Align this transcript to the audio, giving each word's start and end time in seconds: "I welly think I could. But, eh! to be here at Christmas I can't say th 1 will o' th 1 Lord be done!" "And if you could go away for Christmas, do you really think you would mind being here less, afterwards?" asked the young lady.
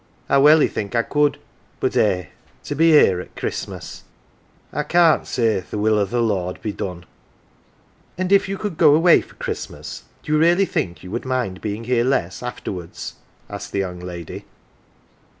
"I 0.29 0.39
welly 0.39 0.67
think 0.67 0.95
I 0.95 1.03
could. 1.03 1.37
But, 1.79 1.95
eh! 1.95 2.29
to 2.63 2.73
be 2.73 2.89
here 2.89 3.19
at 3.21 3.35
Christmas 3.35 4.03
I 4.73 4.81
can't 4.81 5.27
say 5.27 5.61
th 5.61 5.73
1 5.73 5.79
will 5.79 5.99
o' 5.99 6.05
th 6.05 6.13
1 6.13 6.27
Lord 6.27 6.59
be 6.59 6.71
done!" 6.71 7.05
"And 8.17 8.31
if 8.31 8.49
you 8.49 8.57
could 8.57 8.77
go 8.79 8.95
away 8.95 9.21
for 9.21 9.35
Christmas, 9.35 10.05
do 10.23 10.31
you 10.31 10.39
really 10.39 10.65
think 10.65 11.03
you 11.03 11.11
would 11.11 11.23
mind 11.25 11.61
being 11.61 11.83
here 11.83 12.03
less, 12.03 12.41
afterwards?" 12.41 13.17
asked 13.47 13.73
the 13.73 13.77
young 13.77 13.99
lady. 13.99 14.45